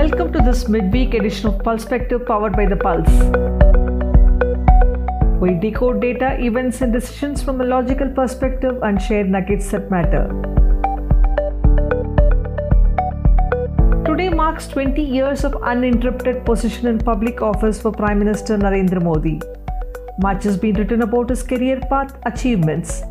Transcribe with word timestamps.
Welcome 0.00 0.32
to 0.32 0.40
this 0.40 0.66
midweek 0.66 1.12
edition 1.12 1.48
of 1.48 1.58
Perspective 1.62 2.24
powered 2.24 2.54
by 2.54 2.64
The 2.64 2.74
Pulse. 2.74 3.16
We 5.38 5.52
decode 5.64 6.00
data, 6.00 6.40
events, 6.42 6.80
and 6.80 6.90
decisions 6.90 7.42
from 7.42 7.60
a 7.60 7.64
logical 7.64 8.08
perspective 8.08 8.82
and 8.82 9.02
share 9.02 9.24
nuggets 9.24 9.70
that 9.72 9.90
matter. 9.90 10.24
Today 14.06 14.30
marks 14.30 14.68
20 14.68 15.02
years 15.02 15.44
of 15.44 15.62
uninterrupted 15.62 16.46
position 16.46 16.86
in 16.86 16.98
public 16.98 17.42
office 17.42 17.78
for 17.78 17.92
Prime 17.92 18.20
Minister 18.20 18.56
Narendra 18.56 19.02
Modi. 19.02 19.38
Much 20.18 20.44
has 20.44 20.56
been 20.56 20.76
written 20.76 21.02
about 21.02 21.28
his 21.28 21.42
career 21.42 21.78
path, 21.90 22.16
achievements. 22.24 23.02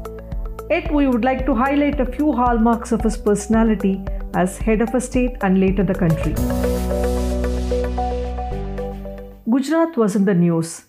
Yet, 0.72 0.92
we 0.92 1.06
would 1.06 1.24
like 1.24 1.46
to 1.46 1.54
highlight 1.54 2.00
a 2.00 2.06
few 2.06 2.32
hallmarks 2.32 2.92
of 2.92 3.02
his 3.02 3.16
personality 3.16 4.04
as 4.34 4.58
head 4.58 4.82
of 4.82 4.94
a 4.96 5.02
state 5.02 5.38
and 5.42 5.60
later 5.60 5.84
the 5.84 5.94
country. 5.94 6.79
Gujarat 9.50 9.98
was 9.98 10.16
in 10.16 10.26
the 10.26 10.34
news, 10.34 10.86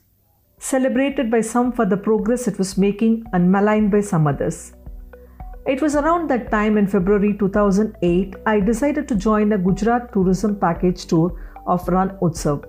celebrated 0.59 1.31
by 1.31 1.41
some 1.41 1.73
for 1.73 1.87
the 1.87 1.97
progress 1.97 2.47
it 2.47 2.59
was 2.59 2.79
making 2.79 3.25
and 3.33 3.51
maligned 3.51 3.91
by 3.91 4.01
some 4.01 4.27
others. 4.27 4.75
It 5.67 5.83
was 5.83 5.97
around 5.97 6.29
that 6.31 6.51
time 6.51 6.79
in 6.79 6.87
February 6.87 7.37
2008 7.39 8.37
I 8.47 8.61
decided 8.61 9.09
to 9.09 9.15
join 9.15 9.53
a 9.53 9.59
Gujarat 9.59 10.13
tourism 10.13 10.57
package 10.57 11.07
tour 11.07 11.33
of 11.67 11.89
Rann 11.89 12.11
Utsav. 12.23 12.65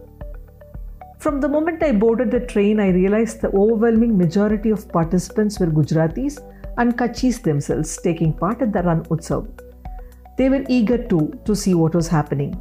From 1.20 1.40
the 1.40 1.48
moment 1.48 1.84
I 1.84 1.92
boarded 1.92 2.32
the 2.32 2.40
train, 2.40 2.80
I 2.80 2.90
realized 2.90 3.42
the 3.42 3.52
overwhelming 3.52 4.18
majority 4.18 4.72
of 4.72 4.90
participants 4.90 5.60
were 5.60 5.68
Gujaratis 5.68 6.40
and 6.78 6.98
Kutchis 6.98 7.42
themselves 7.44 7.96
taking 8.02 8.34
part 8.34 8.62
at 8.62 8.74
the 8.74 8.82
Rann 8.82 9.04
Utsav. 9.04 9.48
They 10.38 10.50
were 10.50 10.66
eager 10.68 10.98
too 10.98 11.40
to 11.46 11.56
see 11.56 11.76
what 11.76 11.94
was 11.94 12.08
happening. 12.08 12.60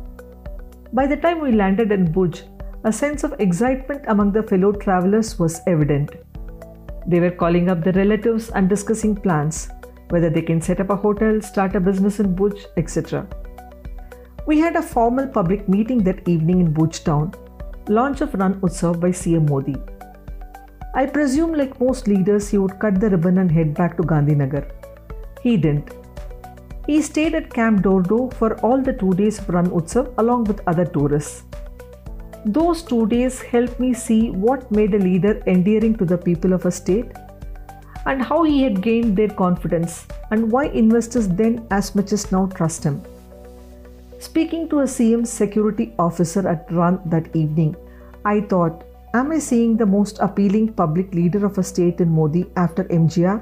By 0.92 1.06
the 1.06 1.16
time 1.16 1.40
we 1.40 1.52
landed 1.52 1.92
in 1.92 2.12
Bhuj, 2.12 2.42
a 2.82 2.92
sense 2.92 3.22
of 3.22 3.34
excitement 3.38 4.02
among 4.08 4.32
the 4.32 4.42
fellow 4.42 4.72
travelers 4.72 5.38
was 5.38 5.60
evident. 5.68 6.16
They 7.06 7.20
were 7.20 7.30
calling 7.30 7.70
up 7.70 7.84
their 7.84 7.92
relatives 7.92 8.50
and 8.50 8.68
discussing 8.68 9.14
plans, 9.14 9.68
whether 10.08 10.28
they 10.28 10.42
can 10.42 10.60
set 10.60 10.80
up 10.80 10.90
a 10.90 10.96
hotel, 10.96 11.40
start 11.42 11.76
a 11.76 11.80
business 11.80 12.18
in 12.18 12.34
Bhuj, 12.34 12.66
etc. 12.76 13.28
We 14.46 14.58
had 14.58 14.74
a 14.74 14.82
formal 14.82 15.28
public 15.28 15.68
meeting 15.68 16.02
that 16.04 16.28
evening 16.28 16.60
in 16.60 16.74
Bhuj 16.74 17.04
town, 17.04 17.34
launch 17.88 18.20
of 18.20 18.34
Rann 18.34 18.60
Utsav 18.60 18.98
by 18.98 19.10
CM 19.10 19.48
Modi. 19.48 19.76
I 20.96 21.06
presume, 21.06 21.54
like 21.54 21.80
most 21.80 22.08
leaders, 22.08 22.48
he 22.48 22.58
would 22.58 22.80
cut 22.80 23.00
the 23.00 23.10
ribbon 23.10 23.38
and 23.38 23.52
head 23.52 23.74
back 23.74 23.96
to 23.96 24.02
Gandhinagar. 24.02 24.68
He 25.40 25.56
didn't. 25.56 25.99
He 26.90 27.00
stayed 27.02 27.36
at 27.36 27.52
Camp 27.54 27.82
Dhordo 27.84 28.34
for 28.34 28.54
all 28.66 28.82
the 28.82 28.92
two 28.92 29.12
days 29.14 29.38
of 29.38 29.48
Rann 29.48 29.68
Utsav 29.70 30.12
along 30.18 30.46
with 30.46 30.60
other 30.66 30.84
tourists. 30.84 31.44
Those 32.44 32.82
two 32.82 33.06
days 33.06 33.40
helped 33.40 33.78
me 33.78 33.92
see 33.94 34.30
what 34.30 34.72
made 34.72 34.94
a 34.94 34.98
leader 34.98 35.40
endearing 35.46 35.94
to 35.98 36.04
the 36.04 36.18
people 36.18 36.52
of 36.52 36.66
a 36.66 36.72
state 36.72 37.12
and 38.06 38.20
how 38.20 38.42
he 38.42 38.64
had 38.64 38.82
gained 38.82 39.16
their 39.16 39.28
confidence 39.28 40.08
and 40.32 40.50
why 40.50 40.64
investors 40.82 41.28
then 41.28 41.64
as 41.70 41.94
much 41.94 42.10
as 42.10 42.32
now 42.32 42.46
trust 42.46 42.82
him. 42.82 43.00
Speaking 44.18 44.68
to 44.70 44.80
a 44.80 44.90
CM 44.96 45.24
security 45.24 45.92
officer 45.96 46.48
at 46.48 46.72
Rann 46.72 47.00
that 47.06 47.36
evening, 47.36 47.76
I 48.24 48.40
thought, 48.40 48.82
Am 49.14 49.30
I 49.30 49.38
seeing 49.38 49.76
the 49.76 49.86
most 49.86 50.18
appealing 50.18 50.72
public 50.72 51.14
leader 51.14 51.46
of 51.46 51.56
a 51.56 51.62
state 51.62 52.00
in 52.00 52.10
Modi 52.10 52.46
after 52.56 52.82
MGR? 52.82 53.40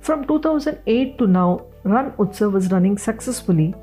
From 0.00 0.26
2008 0.26 1.18
to 1.18 1.26
now, 1.28 1.67
Rann 1.84 2.12
Utsav 2.12 2.56
is 2.56 2.70
running 2.70 2.98
successfully, 2.98 3.74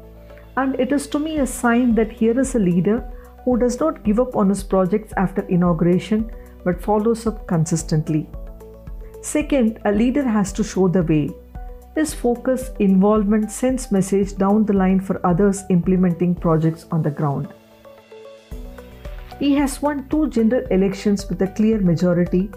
and 0.57 0.79
it 0.79 0.91
is 0.91 1.07
to 1.07 1.19
me 1.19 1.39
a 1.39 1.47
sign 1.47 1.95
that 1.95 2.11
here 2.11 2.39
is 2.39 2.55
a 2.55 2.59
leader 2.59 2.99
who 3.43 3.57
does 3.57 3.79
not 3.79 4.03
give 4.03 4.19
up 4.19 4.35
on 4.35 4.49
his 4.49 4.63
projects 4.63 5.13
after 5.17 5.41
inauguration 5.43 6.29
but 6.63 6.81
follows 6.81 7.25
up 7.27 7.47
consistently. 7.47 8.27
Second, 9.21 9.79
a 9.85 9.91
leader 9.91 10.23
has 10.23 10.51
to 10.53 10.63
show 10.63 10.87
the 10.87 11.03
way. 11.03 11.29
His 11.95 12.13
focus, 12.13 12.71
involvement 12.79 13.51
sends 13.51 13.91
message 13.91 14.35
down 14.35 14.65
the 14.65 14.73
line 14.73 14.99
for 14.99 15.25
others 15.25 15.63
implementing 15.69 16.35
projects 16.35 16.85
on 16.91 17.01
the 17.01 17.11
ground. 17.11 17.53
He 19.39 19.53
has 19.55 19.81
won 19.81 20.07
two 20.09 20.29
general 20.29 20.65
elections 20.67 21.27
with 21.29 21.41
a 21.41 21.47
clear 21.47 21.79
majority, 21.79 22.49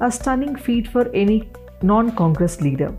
a 0.00 0.10
stunning 0.10 0.56
feat 0.56 0.88
for 0.88 1.08
any 1.14 1.50
non 1.82 2.14
Congress 2.16 2.60
leader. 2.60 2.94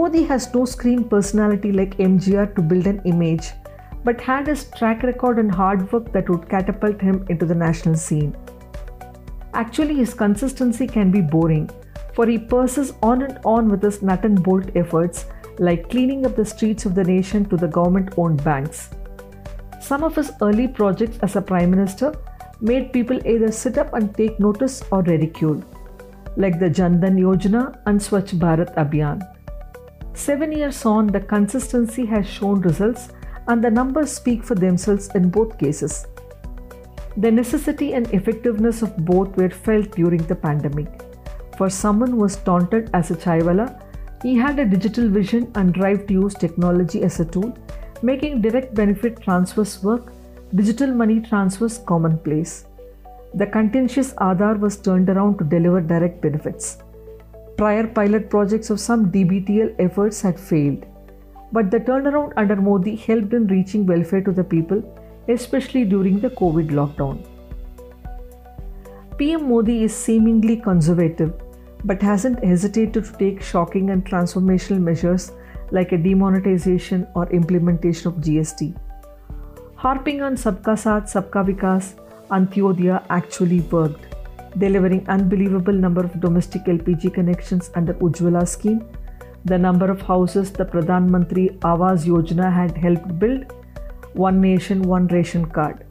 Modi 0.00 0.22
has 0.24 0.44
no 0.54 0.64
screen 0.64 1.04
personality 1.04 1.72
like 1.72 1.98
MGR 1.98 2.54
to 2.56 2.62
build 2.62 2.86
an 2.86 3.02
image, 3.04 3.50
but 4.02 4.18
had 4.18 4.46
his 4.46 4.64
track 4.70 5.02
record 5.02 5.38
and 5.38 5.54
hard 5.54 5.92
work 5.92 6.10
that 6.12 6.30
would 6.30 6.48
catapult 6.48 7.02
him 7.02 7.26
into 7.28 7.44
the 7.44 7.54
national 7.54 7.96
scene. 7.96 8.34
Actually, 9.52 9.96
his 9.96 10.14
consistency 10.14 10.86
can 10.86 11.10
be 11.10 11.20
boring, 11.20 11.68
for 12.14 12.26
he 12.26 12.38
purses 12.38 12.94
on 13.02 13.20
and 13.20 13.38
on 13.44 13.68
with 13.68 13.82
his 13.82 14.00
nut 14.00 14.24
and 14.24 14.42
bolt 14.42 14.70
efforts 14.74 15.26
like 15.58 15.90
cleaning 15.90 16.24
up 16.24 16.34
the 16.34 16.46
streets 16.46 16.86
of 16.86 16.94
the 16.94 17.04
nation 17.04 17.44
to 17.50 17.58
the 17.58 17.68
government 17.68 18.14
owned 18.16 18.42
banks. 18.42 18.88
Some 19.82 20.02
of 20.02 20.16
his 20.16 20.30
early 20.40 20.66
projects 20.66 21.18
as 21.22 21.36
a 21.36 21.42
prime 21.42 21.70
minister 21.70 22.14
made 22.62 22.94
people 22.94 23.20
either 23.26 23.52
sit 23.52 23.76
up 23.76 23.92
and 23.92 24.14
take 24.14 24.40
notice 24.40 24.82
or 24.90 25.02
ridicule, 25.02 25.62
like 26.38 26.58
the 26.58 26.70
Jan 26.70 26.98
Dhan 27.02 27.20
Yojana 27.26 27.78
and 27.84 28.00
Swachh 28.00 28.34
Bharat 28.46 28.74
Abhiyan. 28.76 29.39
Seven 30.14 30.52
years 30.52 30.84
on, 30.84 31.06
the 31.06 31.20
consistency 31.20 32.04
has 32.06 32.26
shown 32.26 32.60
results 32.60 33.08
and 33.48 33.62
the 33.64 33.70
numbers 33.70 34.12
speak 34.12 34.44
for 34.44 34.54
themselves 34.54 35.08
in 35.14 35.30
both 35.30 35.58
cases. 35.58 36.06
The 37.16 37.30
necessity 37.30 37.94
and 37.94 38.12
effectiveness 38.14 38.82
of 38.82 38.96
both 38.96 39.36
were 39.36 39.50
felt 39.50 39.92
during 39.92 40.22
the 40.24 40.34
pandemic. 40.36 41.02
For 41.56 41.68
someone 41.68 42.12
who 42.12 42.18
was 42.18 42.36
taunted 42.36 42.90
as 42.94 43.10
a 43.10 43.16
chaiwala, 43.16 43.82
he 44.22 44.36
had 44.36 44.58
a 44.58 44.64
digital 44.64 45.08
vision 45.08 45.50
and 45.54 45.72
drive 45.72 46.06
to 46.06 46.14
use 46.14 46.34
technology 46.34 47.02
as 47.02 47.20
a 47.20 47.24
tool, 47.24 47.56
making 48.02 48.42
direct 48.42 48.74
benefit 48.74 49.20
transfers 49.20 49.82
work, 49.82 50.12
digital 50.54 50.92
money 50.92 51.20
transfers 51.20 51.78
commonplace. 51.78 52.66
The 53.34 53.46
contentious 53.46 54.12
Aadhaar 54.14 54.58
was 54.58 54.76
turned 54.76 55.08
around 55.08 55.38
to 55.38 55.44
deliver 55.44 55.80
direct 55.80 56.20
benefits. 56.20 56.78
Prior 57.60 57.86
pilot 57.86 58.30
projects 58.30 58.70
of 58.70 58.80
some 58.80 59.12
DBTL 59.12 59.74
efforts 59.78 60.22
had 60.22 60.40
failed, 60.40 60.86
but 61.52 61.70
the 61.70 61.78
turnaround 61.78 62.32
under 62.38 62.56
Modi 62.56 62.96
helped 62.96 63.34
in 63.34 63.46
reaching 63.48 63.84
welfare 63.84 64.22
to 64.22 64.32
the 64.32 64.42
people, 64.42 64.78
especially 65.28 65.84
during 65.84 66.20
the 66.20 66.30
COVID 66.30 66.70
lockdown. 66.70 67.18
PM 69.18 69.46
Modi 69.50 69.84
is 69.84 69.94
seemingly 69.94 70.56
conservative, 70.56 71.34
but 71.84 72.00
hasn't 72.00 72.42
hesitated 72.42 72.94
to 72.94 73.18
take 73.18 73.42
shocking 73.42 73.90
and 73.90 74.06
transformational 74.06 74.80
measures 74.80 75.32
like 75.70 75.92
a 75.92 75.98
demonetization 75.98 77.06
or 77.14 77.28
implementation 77.30 78.08
of 78.08 78.14
GST. 78.14 78.74
Harping 79.74 80.22
on 80.22 80.34
Sabka 80.34 80.78
Saath, 80.86 81.12
Sabka 81.12 81.44
Vikas, 81.50 81.92
Antyodaya 82.30 83.04
actually 83.10 83.60
worked 83.60 84.19
delivering 84.58 85.08
unbelievable 85.08 85.72
number 85.72 86.04
of 86.04 86.20
domestic 86.20 86.64
LPG 86.64 87.14
connections 87.14 87.70
under 87.74 87.94
Ujjwala 87.94 88.46
scheme, 88.46 88.84
the 89.44 89.56
number 89.56 89.90
of 89.90 90.02
houses 90.02 90.50
the 90.52 90.64
Pradhan 90.64 91.08
Mantri 91.08 91.58
Awas 91.60 92.04
Yojana 92.06 92.52
had 92.52 92.76
helped 92.76 93.18
build, 93.18 93.52
one 94.14 94.40
nation, 94.40 94.82
one 94.82 95.06
ration 95.06 95.46
card. 95.46 95.84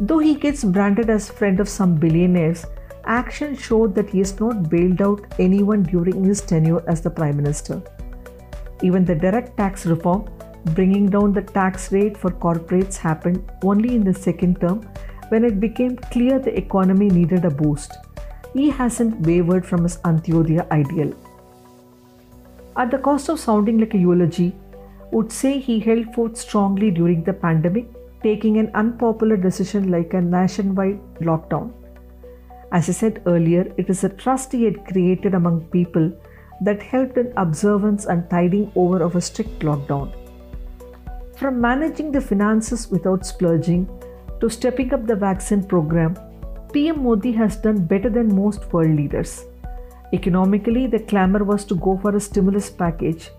Though 0.00 0.18
he 0.18 0.34
gets 0.34 0.62
branded 0.62 1.10
as 1.10 1.28
friend 1.30 1.58
of 1.58 1.68
some 1.68 1.96
billionaires, 1.96 2.64
action 3.04 3.56
showed 3.56 3.94
that 3.94 4.10
he 4.10 4.18
has 4.18 4.38
not 4.38 4.68
bailed 4.68 5.02
out 5.02 5.26
anyone 5.38 5.82
during 5.82 6.22
his 6.24 6.40
tenure 6.40 6.88
as 6.88 7.00
the 7.00 7.10
prime 7.10 7.36
minister. 7.36 7.82
Even 8.82 9.04
the 9.04 9.14
direct 9.14 9.56
tax 9.56 9.86
reform, 9.86 10.28
bringing 10.74 11.06
down 11.06 11.32
the 11.32 11.42
tax 11.42 11.90
rate 11.90 12.16
for 12.16 12.30
corporates, 12.30 12.96
happened 12.96 13.50
only 13.64 13.96
in 13.96 14.04
the 14.04 14.14
second 14.14 14.60
term 14.60 14.88
when 15.28 15.44
it 15.44 15.60
became 15.60 15.96
clear 15.96 16.38
the 16.38 16.56
economy 16.56 17.08
needed 17.08 17.44
a 17.44 17.50
boost. 17.50 17.92
He 18.54 18.70
hasn't 18.70 19.20
wavered 19.26 19.66
from 19.66 19.82
his 19.82 19.98
Antyodaya 19.98 20.70
ideal. 20.70 21.12
At 22.76 22.90
the 22.90 22.98
cost 22.98 23.28
of 23.28 23.40
sounding 23.40 23.78
like 23.78 23.94
a 23.94 23.98
eulogy, 23.98 24.54
would 25.10 25.32
say 25.32 25.58
he 25.58 25.80
held 25.80 26.14
forth 26.14 26.36
strongly 26.36 26.90
during 26.90 27.24
the 27.24 27.32
pandemic, 27.32 27.86
taking 28.22 28.58
an 28.58 28.70
unpopular 28.74 29.36
decision 29.36 29.90
like 29.90 30.14
a 30.14 30.20
nationwide 30.20 31.00
lockdown. 31.20 31.72
As 32.72 32.88
I 32.88 32.92
said 32.92 33.22
earlier, 33.26 33.72
it 33.78 33.88
is 33.88 34.04
a 34.04 34.08
trust 34.10 34.52
he 34.52 34.64
had 34.64 34.84
created 34.84 35.34
among 35.34 35.64
people 35.66 36.12
that 36.60 36.82
helped 36.82 37.16
in 37.16 37.32
observance 37.36 38.04
and 38.04 38.28
tiding 38.28 38.70
over 38.74 39.02
of 39.02 39.16
a 39.16 39.20
strict 39.20 39.60
lockdown. 39.60 40.12
From 41.36 41.60
managing 41.60 42.12
the 42.12 42.20
finances 42.20 42.90
without 42.90 43.24
splurging 43.24 43.88
to 44.40 44.48
stepping 44.48 44.94
up 44.94 45.06
the 45.06 45.16
vaccine 45.16 45.62
program, 45.62 46.16
PM 46.72 47.02
Modi 47.02 47.32
has 47.32 47.56
done 47.56 47.84
better 47.84 48.10
than 48.10 48.34
most 48.34 48.72
world 48.72 48.94
leaders. 48.94 49.44
Economically, 50.12 50.86
the 50.86 51.00
clamor 51.00 51.44
was 51.44 51.64
to 51.64 51.74
go 51.74 51.98
for 51.98 52.14
a 52.14 52.20
stimulus 52.20 52.70
package, 52.70 53.30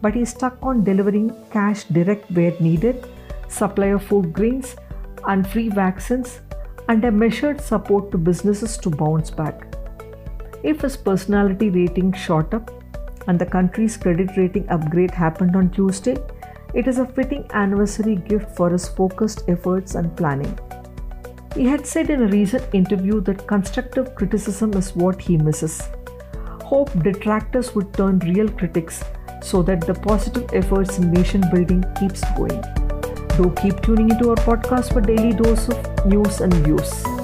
but 0.00 0.14
he 0.14 0.24
stuck 0.24 0.56
on 0.62 0.84
delivering 0.84 1.34
cash 1.50 1.84
direct 1.84 2.30
where 2.30 2.54
needed, 2.60 3.06
supply 3.48 3.86
of 3.86 4.02
food 4.04 4.32
grains, 4.32 4.76
and 5.26 5.46
free 5.48 5.68
vaccines, 5.68 6.40
and 6.88 7.04
a 7.04 7.10
measured 7.10 7.60
support 7.60 8.10
to 8.10 8.18
businesses 8.18 8.76
to 8.78 8.90
bounce 8.90 9.30
back. 9.30 9.76
If 10.62 10.82
his 10.82 10.96
personality 10.96 11.70
rating 11.70 12.12
shot 12.12 12.52
up 12.54 12.70
and 13.26 13.38
the 13.38 13.46
country's 13.46 13.96
credit 13.96 14.36
rating 14.36 14.68
upgrade 14.68 15.10
happened 15.10 15.56
on 15.56 15.70
Tuesday, 15.70 16.16
it 16.74 16.88
is 16.88 16.98
a 16.98 17.06
fitting 17.06 17.46
anniversary 17.52 18.16
gift 18.16 18.56
for 18.56 18.68
his 18.70 18.88
focused 18.88 19.44
efforts 19.48 19.94
and 19.94 20.16
planning. 20.16 20.58
He 21.54 21.66
had 21.66 21.86
said 21.86 22.10
in 22.10 22.22
a 22.22 22.26
recent 22.26 22.74
interview 22.74 23.20
that 23.22 23.46
constructive 23.46 24.14
criticism 24.16 24.72
is 24.74 24.94
what 24.96 25.22
he 25.22 25.36
misses. 25.36 25.82
Hope 26.62 26.90
detractors 27.04 27.74
would 27.76 27.92
turn 27.92 28.18
real 28.20 28.48
critics 28.48 29.04
so 29.40 29.62
that 29.62 29.86
the 29.86 29.94
positive 29.94 30.52
efforts 30.52 30.98
in 30.98 31.12
nation 31.12 31.44
building 31.52 31.84
keeps 32.00 32.22
going. 32.36 32.60
Do 33.36 33.52
keep 33.62 33.80
tuning 33.82 34.10
into 34.10 34.30
our 34.30 34.36
podcast 34.36 34.92
for 34.92 35.00
daily 35.00 35.32
dose 35.32 35.68
of 35.68 36.06
news 36.06 36.40
and 36.40 36.52
views. 36.54 37.23